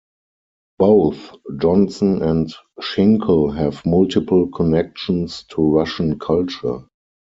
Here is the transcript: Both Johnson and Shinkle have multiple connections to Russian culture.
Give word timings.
Both 0.79 1.31
Johnson 1.59 2.23
and 2.23 2.51
Shinkle 2.79 3.51
have 3.55 3.85
multiple 3.85 4.47
connections 4.47 5.43
to 5.49 5.61
Russian 5.61 6.17
culture. 6.17 6.87